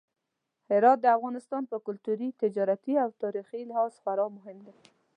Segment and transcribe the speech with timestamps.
[0.71, 4.73] هرات د افغانستان په کلتوري، تجارتي او تاریخي لحاظ خورا مهم دی.